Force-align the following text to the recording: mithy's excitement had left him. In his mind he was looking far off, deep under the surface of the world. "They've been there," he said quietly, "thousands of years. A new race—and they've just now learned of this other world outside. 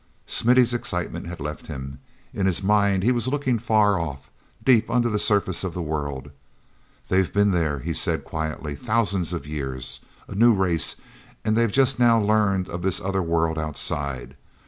mithy's 0.43 0.73
excitement 0.73 1.27
had 1.27 1.39
left 1.39 1.67
him. 1.67 1.99
In 2.33 2.47
his 2.47 2.63
mind 2.63 3.03
he 3.03 3.11
was 3.11 3.27
looking 3.27 3.59
far 3.59 3.99
off, 3.99 4.31
deep 4.65 4.89
under 4.89 5.09
the 5.11 5.19
surface 5.19 5.63
of 5.63 5.75
the 5.75 5.81
world. 5.83 6.31
"They've 7.09 7.31
been 7.31 7.51
there," 7.51 7.77
he 7.81 7.93
said 7.93 8.23
quietly, 8.23 8.73
"thousands 8.75 9.31
of 9.31 9.45
years. 9.45 9.99
A 10.27 10.33
new 10.33 10.53
race—and 10.55 11.55
they've 11.55 11.71
just 11.71 11.99
now 11.99 12.19
learned 12.19 12.67
of 12.67 12.81
this 12.81 12.99
other 12.99 13.21
world 13.21 13.59
outside. 13.59 14.35